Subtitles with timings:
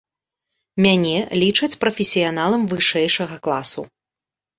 [0.85, 3.85] Мяне лічаць прафесіяналам вышэйшага класу.